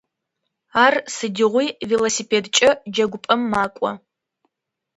Ар 0.85 0.93
сыдигъуи 1.15 1.67
велосипедкӏэ 1.89 2.69
джэгупӏэм 2.91 3.41
мэкӏо. 3.51 3.91